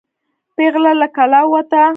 [0.55, 1.81] پیغله له کلا ووته.